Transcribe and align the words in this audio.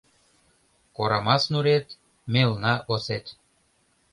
Корамас 0.95 1.43
нурет— 1.51 1.87
мелна 2.33 2.73
осет. 2.93 3.25